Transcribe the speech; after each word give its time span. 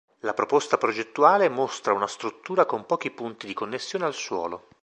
La 0.21 0.33
proposta 0.33 0.79
progettuale 0.79 1.47
mostra 1.47 1.93
una 1.93 2.07
struttura 2.07 2.65
con 2.65 2.87
pochi 2.87 3.11
punti 3.11 3.45
di 3.45 3.53
connessione 3.53 4.05
al 4.05 4.15
suolo. 4.15 4.69